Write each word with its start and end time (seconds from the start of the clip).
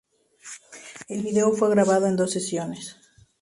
El 1.09 1.21
vídeo 1.21 1.51
fue 1.51 1.69
grabado 1.69 2.07
en 2.07 2.15
dos 2.15 2.31
sesiones. 2.31 2.97